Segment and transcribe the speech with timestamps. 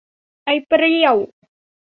[0.45, 1.15] ไอ้เปรี้ยว